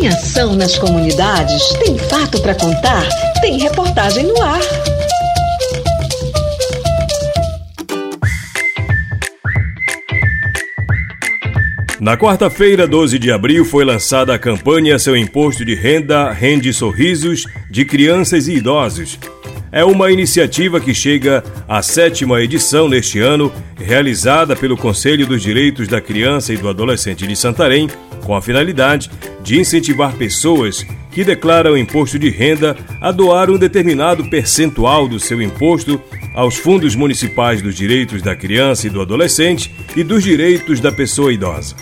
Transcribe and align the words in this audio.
Tem 0.00 0.08
ação 0.08 0.56
nas 0.56 0.78
comunidades? 0.78 1.62
Tem 1.84 1.98
fato 1.98 2.40
para 2.40 2.54
contar? 2.54 3.06
Tem 3.42 3.58
reportagem 3.58 4.24
no 4.24 4.42
ar. 4.42 4.58
Na 12.00 12.16
quarta-feira, 12.16 12.86
12 12.86 13.18
de 13.18 13.30
abril, 13.30 13.62
foi 13.62 13.84
lançada 13.84 14.34
a 14.34 14.38
campanha 14.38 14.98
Seu 14.98 15.14
Imposto 15.14 15.66
de 15.66 15.74
Renda 15.74 16.32
Rende 16.32 16.72
Sorrisos 16.72 17.44
de 17.70 17.84
Crianças 17.84 18.48
e 18.48 18.54
Idosos. 18.54 19.18
É 19.72 19.84
uma 19.84 20.10
iniciativa 20.10 20.80
que 20.80 20.92
chega 20.92 21.44
à 21.68 21.80
sétima 21.80 22.42
edição 22.42 22.88
neste 22.88 23.20
ano, 23.20 23.52
realizada 23.76 24.56
pelo 24.56 24.76
Conselho 24.76 25.26
dos 25.26 25.40
Direitos 25.40 25.86
da 25.86 26.00
Criança 26.00 26.52
e 26.52 26.56
do 26.56 26.68
Adolescente 26.68 27.24
de 27.24 27.36
Santarém, 27.36 27.88
com 28.24 28.34
a 28.34 28.42
finalidade 28.42 29.08
de 29.42 29.60
incentivar 29.60 30.14
pessoas 30.16 30.84
que 31.12 31.22
declaram 31.22 31.78
imposto 31.78 32.18
de 32.18 32.30
renda 32.30 32.76
a 33.00 33.12
doar 33.12 33.48
um 33.48 33.56
determinado 33.56 34.28
percentual 34.28 35.06
do 35.06 35.20
seu 35.20 35.40
imposto 35.40 36.00
aos 36.34 36.56
fundos 36.56 36.96
municipais 36.96 37.62
dos 37.62 37.76
direitos 37.76 38.22
da 38.22 38.34
criança 38.34 38.88
e 38.88 38.90
do 38.90 39.00
adolescente 39.00 39.72
e 39.94 40.02
dos 40.02 40.24
direitos 40.24 40.80
da 40.80 40.90
pessoa 40.90 41.32
idosa. 41.32 41.76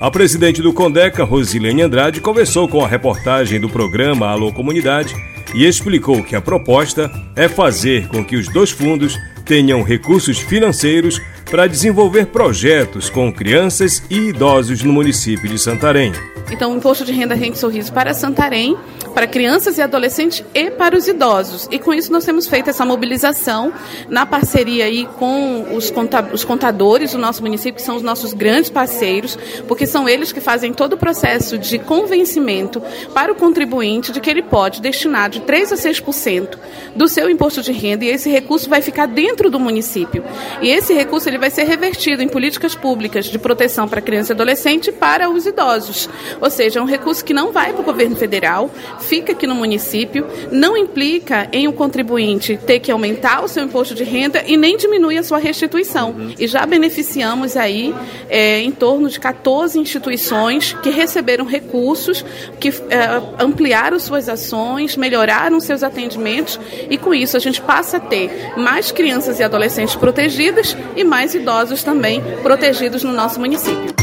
A 0.00 0.12
presidente 0.12 0.62
do 0.62 0.72
Condeca, 0.72 1.24
Rosilene 1.24 1.82
Andrade, 1.82 2.20
conversou 2.20 2.68
com 2.68 2.84
a 2.84 2.86
reportagem 2.86 3.60
do 3.60 3.68
programa 3.68 4.28
Alô 4.28 4.52
Comunidade 4.52 5.12
e 5.52 5.66
explicou 5.66 6.22
que 6.22 6.36
a 6.36 6.40
proposta 6.40 7.10
é 7.34 7.48
fazer 7.48 8.06
com 8.06 8.24
que 8.24 8.36
os 8.36 8.46
dois 8.46 8.70
fundos 8.70 9.18
tenham 9.44 9.82
recursos 9.82 10.38
financeiros 10.38 11.20
para 11.50 11.66
desenvolver 11.66 12.26
projetos 12.26 13.10
com 13.10 13.32
crianças 13.32 14.00
e 14.08 14.28
idosos 14.28 14.84
no 14.84 14.92
município 14.92 15.48
de 15.48 15.58
Santarém. 15.58 16.12
Então, 16.48 16.72
o 16.72 16.76
imposto 16.76 17.04
de 17.04 17.12
renda 17.12 17.34
rende 17.34 17.58
sorriso 17.58 17.92
para 17.92 18.14
Santarém, 18.14 18.76
para 19.18 19.26
crianças 19.26 19.78
e 19.78 19.82
adolescentes 19.82 20.44
e 20.54 20.70
para 20.70 20.96
os 20.96 21.08
idosos. 21.08 21.66
E 21.72 21.78
com 21.80 21.92
isso 21.92 22.12
nós 22.12 22.24
temos 22.24 22.46
feito 22.46 22.70
essa 22.70 22.84
mobilização 22.84 23.72
na 24.08 24.24
parceria 24.24 24.84
aí 24.84 25.06
com 25.18 25.74
os 25.74 26.44
contadores 26.44 27.10
do 27.10 27.18
nosso 27.18 27.42
município, 27.42 27.74
que 27.74 27.82
são 27.82 27.96
os 27.96 28.02
nossos 28.02 28.32
grandes 28.32 28.70
parceiros, 28.70 29.36
porque 29.66 29.88
são 29.88 30.08
eles 30.08 30.30
que 30.30 30.40
fazem 30.40 30.72
todo 30.72 30.92
o 30.92 30.96
processo 30.96 31.58
de 31.58 31.80
convencimento 31.80 32.80
para 33.12 33.32
o 33.32 33.34
contribuinte 33.34 34.12
de 34.12 34.20
que 34.20 34.30
ele 34.30 34.40
pode 34.40 34.80
destinar 34.80 35.28
de 35.30 35.40
3 35.40 35.72
a 35.72 35.74
6% 35.74 36.56
do 36.94 37.08
seu 37.08 37.28
imposto 37.28 37.60
de 37.60 37.72
renda 37.72 38.04
e 38.04 38.10
esse 38.10 38.30
recurso 38.30 38.70
vai 38.70 38.80
ficar 38.80 39.06
dentro 39.06 39.50
do 39.50 39.58
município. 39.58 40.22
E 40.62 40.68
esse 40.68 40.94
recurso 40.94 41.28
ele 41.28 41.38
vai 41.38 41.50
ser 41.50 41.64
revertido 41.64 42.22
em 42.22 42.28
políticas 42.28 42.76
públicas 42.76 43.24
de 43.26 43.36
proteção 43.36 43.88
para 43.88 44.00
criança 44.00 44.30
e 44.30 44.34
adolescente 44.34 44.90
e 44.90 44.92
para 44.92 45.28
os 45.28 45.44
idosos. 45.44 46.08
Ou 46.40 46.50
seja, 46.50 46.78
é 46.78 46.82
um 46.82 46.86
recurso 46.86 47.24
que 47.24 47.34
não 47.34 47.50
vai 47.50 47.72
para 47.72 47.82
o 47.82 47.84
governo 47.84 48.14
federal, 48.14 48.70
fica 49.08 49.32
aqui 49.32 49.46
no 49.46 49.54
município, 49.54 50.26
não 50.52 50.76
implica 50.76 51.48
em 51.50 51.66
o 51.66 51.70
um 51.70 51.72
contribuinte 51.72 52.58
ter 52.66 52.78
que 52.78 52.92
aumentar 52.92 53.42
o 53.42 53.48
seu 53.48 53.64
imposto 53.64 53.94
de 53.94 54.04
renda 54.04 54.44
e 54.46 54.56
nem 54.56 54.76
diminui 54.76 55.16
a 55.16 55.22
sua 55.22 55.38
restituição. 55.38 56.10
Uhum. 56.10 56.34
E 56.38 56.46
já 56.46 56.66
beneficiamos 56.66 57.56
aí 57.56 57.94
é, 58.28 58.60
em 58.60 58.70
torno 58.70 59.08
de 59.08 59.18
14 59.18 59.78
instituições 59.78 60.74
que 60.82 60.90
receberam 60.90 61.46
recursos, 61.46 62.24
que 62.60 62.68
é, 62.68 63.42
ampliaram 63.42 63.98
suas 63.98 64.28
ações, 64.28 64.96
melhoraram 64.96 65.58
seus 65.58 65.82
atendimentos 65.82 66.60
e 66.90 66.98
com 66.98 67.14
isso 67.14 67.36
a 67.36 67.40
gente 67.40 67.62
passa 67.62 67.96
a 67.96 68.00
ter 68.00 68.52
mais 68.58 68.92
crianças 68.92 69.40
e 69.40 69.42
adolescentes 69.42 69.96
protegidas 69.96 70.76
e 70.94 71.02
mais 71.02 71.34
idosos 71.34 71.82
também 71.82 72.22
protegidos 72.42 73.02
no 73.02 73.12
nosso 73.12 73.40
município. 73.40 73.94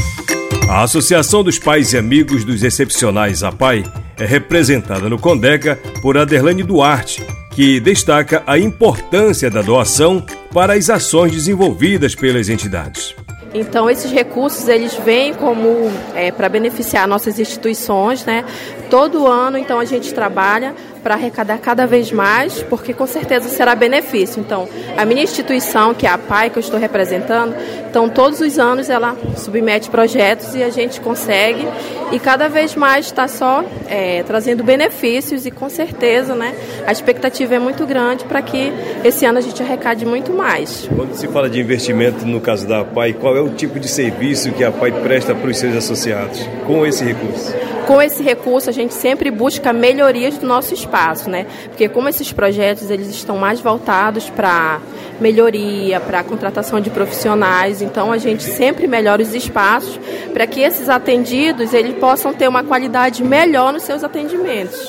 A 0.68 0.82
Associação 0.82 1.44
dos 1.44 1.60
Pais 1.60 1.94
e 1.94 1.98
Amigos 1.98 2.44
dos 2.44 2.64
Excepcionais 2.64 3.44
APAI 3.44 3.84
é 4.18 4.26
representada 4.26 5.10
no 5.10 5.20
Condeca 5.20 5.80
por 6.02 6.18
Aderlane 6.18 6.64
Duarte, 6.64 7.26
que 7.52 7.80
destaca 7.80 8.44
a 8.46 8.58
importância 8.58 9.50
da 9.50 9.62
doação 9.62 10.26
para 10.54 10.74
as 10.74 10.90
ações 10.90 11.32
desenvolvidas 11.32 12.16
pelas 12.16 12.50
entidades. 12.50 13.16
Então 13.54 13.90
esses 13.90 14.12
recursos 14.12 14.68
eles 14.68 14.94
vêm 14.96 15.34
como 15.34 15.90
é, 16.14 16.30
para 16.30 16.50
beneficiar 16.50 17.08
nossas 17.08 17.40
instituições, 17.40 18.26
né? 18.26 18.44
Todo 18.90 19.28
ano 19.28 19.58
então 19.58 19.80
a 19.80 19.86
gente 19.86 20.14
trabalha 20.14 20.74
para 21.06 21.14
arrecadar 21.14 21.60
cada 21.60 21.86
vez 21.86 22.12
mais, 22.12 22.64
porque 22.64 22.92
com 22.92 23.06
certeza 23.06 23.48
será 23.48 23.76
benefício. 23.76 24.40
Então, 24.40 24.68
a 24.98 25.06
minha 25.06 25.22
instituição, 25.22 25.94
que 25.94 26.08
é 26.08 26.10
a 26.10 26.18
PAI, 26.18 26.50
que 26.50 26.58
eu 26.58 26.62
estou 26.62 26.80
representando, 26.80 27.56
então 27.88 28.10
todos 28.10 28.40
os 28.40 28.58
anos 28.58 28.90
ela 28.90 29.16
submete 29.38 29.88
projetos 29.92 30.56
e 30.56 30.64
a 30.64 30.72
gente 30.72 31.00
consegue, 31.00 31.64
e 32.12 32.18
cada 32.18 32.48
vez 32.48 32.74
mais 32.74 33.06
está 33.06 33.28
só 33.28 33.64
é, 33.88 34.24
trazendo 34.24 34.64
benefícios, 34.64 35.46
e 35.46 35.52
com 35.52 35.70
certeza 35.70 36.34
né, 36.34 36.56
a 36.88 36.92
expectativa 36.92 37.54
é 37.54 37.60
muito 37.60 37.86
grande 37.86 38.26
para 38.26 38.42
que 38.42 38.74
esse 39.04 39.28
ano 39.28 39.38
a 39.38 39.42
gente 39.42 39.62
arrecade 39.62 40.08
muito 40.08 40.34
mais. 40.34 40.90
Quando 40.96 41.14
se 41.14 41.28
fala 41.28 41.48
de 41.48 41.60
investimento 41.60 42.26
no 42.26 42.42
caso 42.42 42.68
da 42.68 42.84
PAI, 42.84 43.14
qual 43.14 43.38
é 43.38 43.42
o 43.42 43.50
tipo 43.50 43.80
de 43.80 43.88
serviço 43.88 44.52
que 44.54 44.64
a 44.64 44.72
PAI 44.72 44.92
presta 44.92 45.36
para 45.36 45.52
os 45.52 45.58
seus 45.60 45.76
associados 45.76 46.50
com 46.66 46.84
esse 46.84 47.04
recurso? 47.04 47.54
Com 47.88 48.02
esse 48.02 48.24
recurso, 48.24 48.68
a 48.68 48.74
gente 48.74 48.96
sempre 48.96 49.30
busca 49.30 49.72
melhorias 49.72 50.40
do 50.40 50.48
nosso 50.48 50.74
espaço, 50.74 51.30
né? 51.30 51.46
Porque 51.66 51.88
como 51.88 52.10
esses 52.10 52.32
projetos 52.32 52.90
eles 52.90 53.10
estão 53.10 53.38
mais 53.38 53.60
voltados 53.60 54.28
para 54.28 54.82
melhoria, 55.22 56.00
para 56.00 56.24
contratação 56.24 56.82
de 56.82 56.90
profissionais, 56.90 57.84
então 57.84 58.12
a 58.12 58.18
gente 58.18 58.44
sempre 58.44 58.88
melhora 58.88 59.22
os 59.22 59.36
espaços 59.36 60.00
para 60.34 60.48
que 60.48 60.62
esses 60.62 60.90
atendidos 60.90 61.74
eles 61.74 61.96
possam 61.98 62.34
ter 62.34 62.48
uma 62.48 62.64
qualidade 62.64 63.24
melhor 63.24 63.72
nos 63.72 63.84
seus 63.84 64.04
atendimentos. 64.04 64.88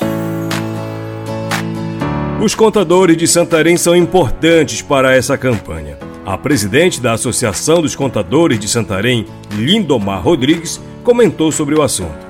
Os 2.43 2.55
contadores 2.55 3.15
de 3.15 3.27
Santarém 3.27 3.77
são 3.77 3.95
importantes 3.95 4.81
para 4.81 5.15
essa 5.15 5.37
campanha. 5.37 5.97
A 6.25 6.37
presidente 6.37 6.99
da 6.99 7.13
Associação 7.13 7.81
dos 7.81 7.95
Contadores 7.95 8.59
de 8.59 8.67
Santarém, 8.67 9.25
Lindomar 9.53 10.21
Rodrigues, 10.21 10.81
comentou 11.03 11.51
sobre 11.51 11.73
o 11.73 11.81
assunto 11.81 12.26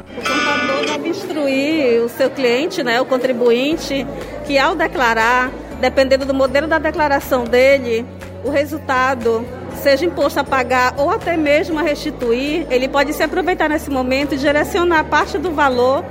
seu 2.17 2.29
cliente, 2.31 2.81
né, 2.83 2.99
o 2.99 3.05
contribuinte, 3.05 4.05
que 4.45 4.57
ao 4.57 4.75
declarar, 4.75 5.51
dependendo 5.79 6.25
do 6.25 6.33
modelo 6.33 6.67
da 6.67 6.79
declaração 6.79 7.43
dele, 7.43 8.05
o 8.43 8.49
resultado 8.49 9.45
seja 9.81 10.05
imposto 10.05 10.39
a 10.39 10.43
pagar 10.43 10.95
ou 10.97 11.11
até 11.11 11.37
mesmo 11.37 11.77
a 11.77 11.83
restituir, 11.83 12.65
ele 12.71 12.87
pode 12.87 13.13
se 13.13 13.21
aproveitar 13.21 13.69
nesse 13.69 13.89
momento 13.89 14.33
e 14.33 14.37
direcionar 14.37 15.03
parte 15.05 15.37
do 15.37 15.51
valor 15.51 16.03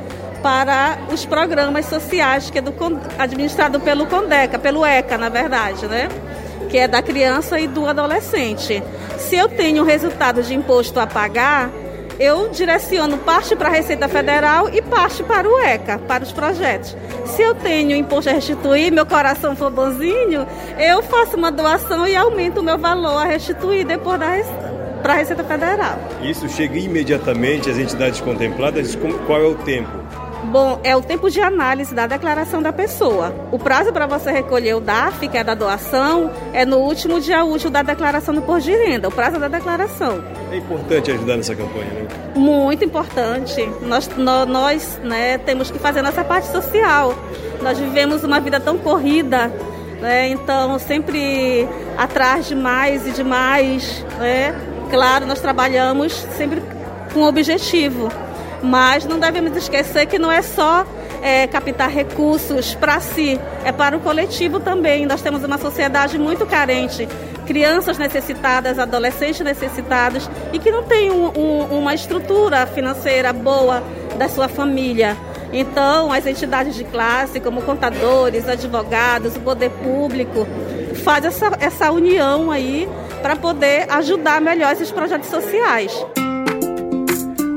para 0.42 0.98
os 1.12 1.26
programas 1.26 1.86
sociais 1.86 2.50
que 2.50 2.58
é 2.58 2.62
do, 2.62 2.72
administrado 3.18 3.80
pelo 3.80 4.06
Condeca, 4.06 4.58
pelo 4.58 4.86
ECA, 4.86 5.18
na 5.18 5.28
verdade, 5.28 5.86
né? 5.86 6.08
Que 6.70 6.78
é 6.78 6.86
da 6.86 7.02
criança 7.02 7.58
e 7.58 7.66
do 7.66 7.86
adolescente. 7.86 8.82
Se 9.18 9.36
eu 9.36 9.48
tenho 9.48 9.82
resultado 9.82 10.42
de 10.42 10.54
imposto 10.54 11.00
a 11.00 11.06
pagar, 11.06 11.70
eu 12.18 12.48
direciono 12.48 13.18
parte 13.18 13.54
para 13.54 13.68
a 13.68 13.72
Receita 13.72 14.08
Federal 14.08 14.68
e 14.68 14.80
parte 14.82 15.22
para 15.22 15.48
o 15.48 15.58
ECA, 15.60 15.98
para 15.98 16.24
os 16.24 16.32
projetos. 16.32 16.96
Se 17.26 17.42
eu 17.42 17.54
tenho 17.54 17.96
imposto 17.96 18.30
a 18.30 18.32
restituir, 18.32 18.92
meu 18.92 19.06
coração 19.06 19.54
for 19.54 19.70
bonzinho, 19.70 20.46
eu 20.78 21.02
faço 21.02 21.36
uma 21.36 21.50
doação 21.52 22.06
e 22.06 22.16
aumento 22.16 22.60
o 22.60 22.62
meu 22.62 22.78
valor 22.78 23.22
a 23.22 23.24
restituir 23.24 23.86
depois 23.86 24.18
da 24.18 24.26
para 25.02 25.12
a 25.12 25.16
Receita 25.16 25.44
Federal. 25.44 25.98
Isso 26.22 26.48
chega 26.48 26.76
imediatamente 26.76 27.70
às 27.70 27.78
entidades 27.78 28.20
contempladas? 28.20 28.96
Qual 29.26 29.40
é 29.40 29.46
o 29.46 29.54
tempo? 29.54 29.90
Bom, 30.44 30.80
é 30.84 30.94
o 30.94 31.02
tempo 31.02 31.30
de 31.30 31.40
análise 31.40 31.94
da 31.94 32.06
declaração 32.06 32.62
da 32.62 32.72
pessoa. 32.72 33.34
O 33.50 33.58
prazo 33.58 33.92
para 33.92 34.06
você 34.06 34.30
recolher 34.30 34.74
o 34.74 34.80
DARF, 34.80 35.28
que 35.28 35.36
é 35.36 35.42
da 35.42 35.54
doação, 35.54 36.30
é 36.52 36.64
no 36.64 36.78
último 36.78 37.20
dia 37.20 37.44
útil 37.44 37.70
da 37.70 37.82
declaração 37.82 38.34
do 38.34 38.40
imposto 38.40 38.70
de 38.70 38.76
renda, 38.76 39.08
o 39.08 39.10
prazo 39.10 39.38
da 39.38 39.48
declaração. 39.48 40.22
É 40.52 40.56
importante 40.56 41.10
ajudar 41.10 41.36
nessa 41.36 41.54
campanha, 41.54 41.86
né? 41.86 42.08
Muito 42.34 42.84
importante. 42.84 43.66
Nós, 43.82 44.08
nós, 44.16 44.48
nós 44.48 45.00
né, 45.02 45.38
temos 45.38 45.70
que 45.70 45.78
fazer 45.78 46.02
nossa 46.02 46.22
parte 46.22 46.46
social. 46.48 47.14
Nós 47.62 47.78
vivemos 47.78 48.22
uma 48.22 48.38
vida 48.38 48.60
tão 48.60 48.78
corrida, 48.78 49.50
né, 50.00 50.28
então 50.28 50.78
sempre 50.78 51.66
atrás 51.96 52.46
de 52.46 52.54
mais 52.54 53.06
e 53.06 53.10
de 53.10 53.24
mais. 53.24 54.04
Né? 54.18 54.54
Claro, 54.90 55.26
nós 55.26 55.40
trabalhamos 55.40 56.12
sempre 56.36 56.62
com 57.12 57.22
objetivo 57.22 58.08
mas 58.62 59.04
não 59.04 59.18
devemos 59.18 59.56
esquecer 59.56 60.06
que 60.06 60.18
não 60.18 60.30
é 60.30 60.42
só 60.42 60.86
é, 61.22 61.46
captar 61.46 61.90
recursos 61.90 62.74
para 62.74 63.00
si, 63.00 63.40
é 63.64 63.72
para 63.72 63.96
o 63.96 64.00
coletivo 64.00 64.60
também. 64.60 65.06
Nós 65.06 65.22
temos 65.22 65.42
uma 65.44 65.58
sociedade 65.58 66.18
muito 66.18 66.46
carente, 66.46 67.08
crianças 67.46 67.98
necessitadas, 67.98 68.78
adolescentes 68.78 69.40
necessitados 69.40 70.28
e 70.52 70.58
que 70.58 70.70
não 70.70 70.82
tem 70.82 71.10
um, 71.10 71.26
um, 71.36 71.78
uma 71.78 71.94
estrutura 71.94 72.66
financeira 72.66 73.32
boa 73.32 73.82
da 74.18 74.28
sua 74.28 74.48
família. 74.48 75.16
Então, 75.52 76.12
as 76.12 76.26
entidades 76.26 76.74
de 76.74 76.84
classe, 76.84 77.40
como 77.40 77.62
contadores, 77.62 78.48
advogados, 78.48 79.36
o 79.36 79.40
poder 79.40 79.70
público, 79.70 80.46
faz 81.04 81.24
essa, 81.24 81.52
essa 81.60 81.90
união 81.90 82.50
aí 82.50 82.88
para 83.22 83.36
poder 83.36 83.90
ajudar 83.90 84.40
melhor 84.40 84.72
esses 84.72 84.90
projetos 84.90 85.28
sociais. 85.28 85.92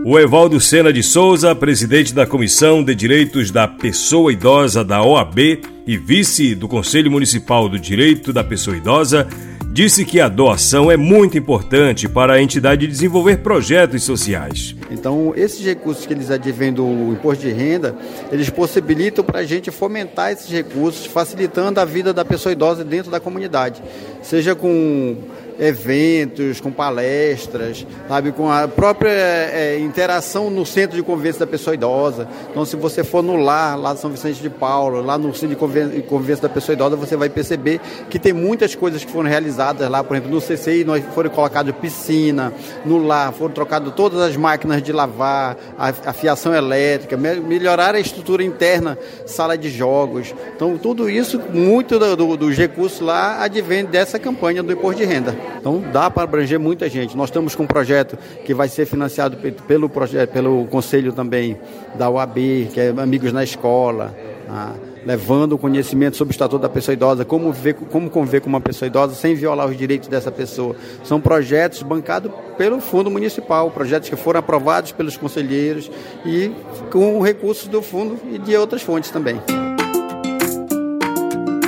O 0.06 0.18
Evaldo 0.18 0.62
Sena 0.62 0.94
de 0.94 1.04
Souza, 1.04 1.54
presidente 1.54 2.14
da 2.14 2.26
Comissão 2.26 2.82
de 2.82 2.96
Direitos 2.96 3.52
da 3.52 3.68
Pessoa 3.68 4.32
Idosa 4.32 4.84
da 4.84 5.04
OAB 5.04 5.62
e 5.86 5.98
vice 5.98 6.56
do 6.56 6.70
Conselho 6.70 7.12
Municipal 7.12 7.68
do 7.68 7.78
Direito 7.78 8.32
da 8.32 8.42
Pessoa 8.42 8.78
Idosa, 8.78 9.28
disse 9.72 10.06
que 10.06 10.22
a 10.22 10.30
doação 10.30 10.90
é 10.90 10.96
muito 10.96 11.38
importante 11.38 12.08
para 12.08 12.34
a 12.34 12.42
entidade 12.42 12.88
desenvolver 12.88 13.38
projetos 13.38 14.04
sociais. 14.04 14.74
Então, 14.90 15.34
esses 15.36 15.64
recursos 15.66 16.06
que 16.06 16.14
eles 16.14 16.32
advêm 16.32 16.72
do 16.72 17.12
imposto 17.12 17.46
de 17.46 17.52
renda, 17.52 17.96
eles 18.32 18.50
possibilitam 18.50 19.24
para 19.24 19.40
a 19.40 19.46
gente 19.46 19.70
fomentar 19.70 20.32
esses 20.32 20.50
recursos, 20.50 21.06
facilitando 21.06 21.80
a 21.80 21.86
vida 21.86 22.14
da 22.14 22.24
pessoa 22.24 22.54
idosa 22.54 22.86
dentro 22.86 23.12
da 23.12 23.20
comunidade, 23.20 23.84
seja 24.24 24.56
com 24.56 25.18
eventos, 25.60 26.62
com 26.62 26.72
palestras, 26.72 27.86
sabe, 28.08 28.32
com 28.32 28.50
a 28.50 28.68
própria 28.68 29.10
é, 29.10 29.78
interação 29.80 30.50
no 30.50 30.66
centro 30.66 30.96
de 30.96 31.04
convivência 31.04 31.40
da 31.40 31.48
pessoa 31.48 31.74
idosa. 31.74 32.28
Então, 32.50 32.64
se 32.64 32.78
você 32.78 33.04
for 33.04 33.22
no 33.22 33.36
lar, 33.36 33.78
lá 33.78 33.94
de 33.94 34.00
São 34.00 34.10
Vicente 34.10 34.42
de 34.42 34.50
Paulo, 34.50 35.02
lá 35.02 35.18
no 35.18 35.34
centro 35.34 35.50
de 35.50 36.02
convivência 36.04 36.44
da 36.44 36.50
pessoa 36.50 36.74
idosa, 36.74 36.96
você 36.96 37.18
vai 37.18 37.30
perceber 37.30 37.82
que 38.10 38.18
tem 38.18 38.32
muitas 38.32 38.74
coisas 38.74 39.04
que 39.04 39.12
foram 39.12 39.30
realizadas 39.30 39.90
lá, 39.90 40.04
por 40.04 40.16
exemplo, 40.16 40.34
no 40.34 40.42
CCI 40.42 40.86
nós 40.86 41.04
foram 41.14 41.30
colocados 41.30 41.76
piscina, 41.76 42.54
no 42.86 43.06
lar 43.06 43.34
foram 43.34 43.54
trocadas 43.54 43.94
todas 43.94 44.20
as 44.22 44.38
máquinas 44.38 44.82
de 44.82 44.94
lavar, 44.94 45.58
a, 45.78 45.90
a 45.90 46.14
fiação 46.14 46.54
elétrica, 46.56 47.18
melhorar 47.18 47.96
a 47.96 48.00
estrutura 48.00 48.44
interna, 48.44 48.98
sala 49.26 49.58
de 49.58 49.70
jogos. 49.70 50.34
Então, 50.56 50.78
tudo 50.78 51.10
isso, 51.10 51.42
muito 51.54 52.00
do, 52.00 52.16
do, 52.16 52.38
dos 52.38 52.58
recursos 52.58 53.02
lá 53.02 53.44
advém 53.44 53.84
dessa 53.84 54.18
campanha 54.18 54.64
do 54.64 54.72
imposto 54.72 55.02
de 55.02 55.06
renda. 55.06 55.49
Então 55.58 55.84
dá 55.92 56.10
para 56.10 56.24
abranger 56.24 56.60
muita 56.60 56.90
gente. 56.90 57.16
Nós 57.16 57.30
estamos 57.30 57.56
com 57.56 57.64
um 57.64 57.68
projeto 57.68 58.18
que 58.46 58.54
vai 58.54 58.68
ser 58.68 58.86
financiado 58.86 59.38
pelo, 59.68 59.90
projeto, 59.90 60.32
pelo 60.32 60.66
conselho 60.66 61.14
também 61.14 61.58
da 61.96 62.10
UAB, 62.10 62.70
que 62.74 62.80
é 62.80 62.90
Amigos 62.98 63.34
na 63.34 63.44
Escola, 63.44 64.16
ah, 64.50 64.74
levando 65.06 65.54
o 65.54 65.58
conhecimento 65.58 66.18
sobre 66.18 66.32
o 66.32 66.34
estatuto 66.34 66.62
da 66.62 66.70
pessoa 66.70 66.94
idosa, 66.94 67.26
como, 67.26 67.52
viver, 67.52 67.74
como 67.74 68.10
conviver 68.10 68.42
com 68.42 68.50
uma 68.50 68.62
pessoa 68.62 68.88
idosa 68.88 69.16
sem 69.16 69.36
violar 69.36 69.68
os 69.68 69.78
direitos 69.78 70.08
dessa 70.08 70.32
pessoa. 70.32 70.76
São 71.04 71.20
projetos 71.20 71.82
bancados 71.84 72.32
pelo 72.58 72.80
Fundo 72.80 73.10
Municipal, 73.10 73.70
projetos 73.72 74.10
que 74.10 74.16
foram 74.16 74.40
aprovados 74.40 74.92
pelos 74.92 75.18
conselheiros 75.18 75.90
e 76.26 76.52
com 76.92 77.22
recursos 77.22 77.68
do 77.68 77.82
fundo 77.82 78.18
e 78.32 78.38
de 78.38 78.56
outras 78.56 78.82
fontes 78.82 79.10
também. 79.10 79.40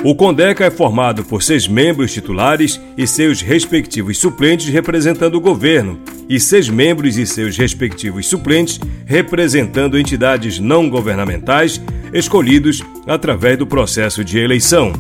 O 0.04 0.16
Condeca 0.16 0.66
é 0.66 0.72
formado 0.72 1.24
por 1.24 1.44
seis 1.44 1.68
membros 1.68 2.12
titulares 2.12 2.82
e 2.98 3.06
seus 3.06 3.40
respectivos 3.40 4.18
suplentes 4.18 4.68
representando 4.68 5.36
o 5.36 5.42
governo, 5.42 6.00
e 6.28 6.40
seis 6.40 6.68
membros 6.70 7.18
e 7.18 7.26
seus 7.28 7.56
respectivos 7.56 8.26
suplentes 8.26 8.80
representando 9.06 10.00
entidades 10.00 10.58
não 10.60 10.90
governamentais 10.90 11.80
escolhidos 12.12 12.84
através 13.06 13.60
do 13.60 13.68
processo 13.68 14.24
de 14.24 14.40
eleição. 14.40 14.92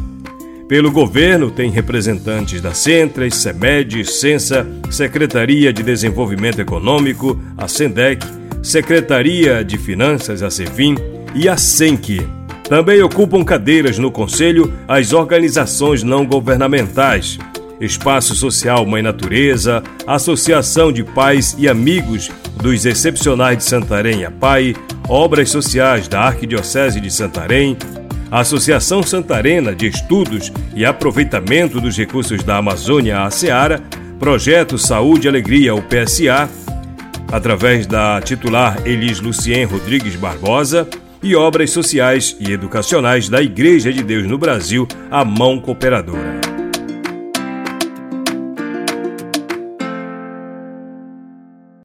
Pelo 0.68 0.92
governo, 0.92 1.50
tem 1.50 1.72
representantes 1.72 2.62
da 2.62 2.74
Centras, 2.74 3.36
SEMED, 3.36 4.06
Censa, 4.06 4.68
Secretaria 4.92 5.74
de 5.74 5.82
Desenvolvimento 5.82 6.62
Econômico, 6.62 7.40
a 7.58 7.68
SENDEC, 7.68 8.24
Secretaria 8.62 9.66
de 9.66 9.80
Finanças, 9.80 10.44
a 10.44 10.52
CEFIM 10.52 10.96
e 11.34 11.50
a 11.50 11.58
SENC. 11.58 12.41
Também 12.72 13.04
ocupam 13.04 13.44
cadeiras 13.44 14.00
no 14.00 14.10
Conselho 14.10 14.74
as 14.88 15.12
organizações 15.12 16.04
não 16.04 16.26
governamentais, 16.26 17.38
Espaço 17.82 18.34
Social 18.34 18.86
Mãe 18.86 19.02
Natureza, 19.02 19.84
Associação 20.08 20.90
de 20.90 21.04
Pais 21.04 21.54
e 21.60 21.68
Amigos 21.68 22.32
dos 22.64 22.86
Excepcionais 22.86 23.58
de 23.58 23.66
Santarém, 23.66 24.24
a 24.24 24.32
PAI, 24.32 24.74
Obras 25.10 25.50
Sociais 25.50 26.08
da 26.08 26.22
Arquidiocese 26.22 27.02
de 27.02 27.12
Santarém, 27.12 27.76
Associação 28.32 29.04
Santarena 29.04 29.76
de 29.76 29.88
Estudos 29.88 30.50
e 30.74 30.86
Aproveitamento 30.86 31.82
dos 31.82 31.98
Recursos 31.98 32.42
da 32.42 32.56
Amazônia, 32.56 33.24
a 33.24 33.30
SEARA, 33.30 33.84
Projeto 34.18 34.78
Saúde 34.78 35.28
e 35.28 35.30
Alegria, 35.30 35.76
o 35.76 35.82
PSA, 35.82 36.50
através 37.30 37.86
da 37.86 38.22
titular 38.22 38.78
Elis 38.86 39.20
Lucien 39.20 39.66
Rodrigues 39.66 40.16
Barbosa, 40.16 40.88
e 41.24 41.36
obras 41.36 41.72
sociais 41.72 42.36
e 42.40 42.52
educacionais 42.52 43.30
da 43.30 43.42
Igreja 43.42 43.92
de 43.92 44.04
Deus 44.04 44.28
no 44.28 44.38
Brasil, 44.38 44.88
a 45.10 45.24
Mão 45.24 45.60
Cooperadora. 45.60 46.51